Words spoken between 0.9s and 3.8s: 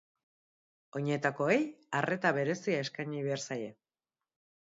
Oinetakoei arreta berezia eskaini behar zaie.